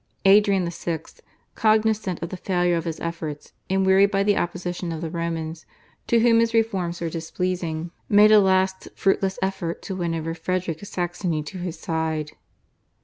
Adrian 0.25 0.67
VI., 0.67 0.97
cognisant 1.53 2.23
of 2.23 2.29
the 2.29 2.35
failure 2.37 2.75
of 2.75 2.85
his 2.85 2.99
efforts 3.01 3.53
and 3.69 3.85
wearied 3.85 4.09
by 4.09 4.23
the 4.23 4.35
opposition 4.35 4.91
of 4.91 4.99
the 4.99 5.11
Romans 5.11 5.67
to 6.07 6.21
whom 6.21 6.39
his 6.39 6.55
reforms 6.55 7.01
were 7.01 7.09
displeasing, 7.11 7.91
made 8.09 8.31
a 8.31 8.39
last 8.39 8.87
fruitless 8.95 9.37
effort 9.43 9.83
to 9.83 9.95
win 9.95 10.15
over 10.15 10.33
Frederick 10.33 10.81
of 10.81 10.87
Saxony 10.87 11.43
to 11.43 11.59
his 11.59 11.77
side. 11.77 12.31